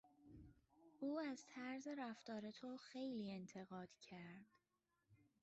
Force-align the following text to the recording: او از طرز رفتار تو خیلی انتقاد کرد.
او 0.99 1.19
از 1.19 1.45
طرز 1.45 1.87
رفتار 1.87 2.51
تو 2.51 2.77
خیلی 2.77 3.31
انتقاد 3.31 3.89
کرد. 4.01 4.45